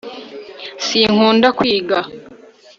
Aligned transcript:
sinkunda 0.85 1.47
kwiga 1.57 1.97